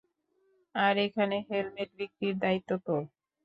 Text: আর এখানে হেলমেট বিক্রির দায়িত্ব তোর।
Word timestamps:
আর 0.75 0.93
এখানে 1.05 1.35
হেলমেট 1.49 1.89
বিক্রির 1.99 2.35
দায়িত্ব 2.43 2.71
তোর। 2.85 3.01